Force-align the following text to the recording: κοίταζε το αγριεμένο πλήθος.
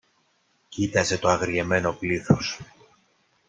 κοίταζε 0.69 1.17
το 1.17 1.29
αγριεμένο 1.29 1.93
πλήθος. 1.93 2.59